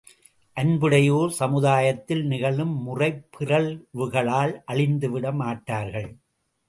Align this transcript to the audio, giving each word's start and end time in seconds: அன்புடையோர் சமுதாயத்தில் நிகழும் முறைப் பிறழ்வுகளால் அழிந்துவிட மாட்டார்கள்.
அன்புடையோர் 0.57 1.29
சமுதாயத்தில் 1.31 2.23
நிகழும் 2.25 2.73
முறைப் 2.81 3.21
பிறழ்வுகளால் 3.37 4.55
அழிந்துவிட 4.67 5.33
மாட்டார்கள். 5.33 6.09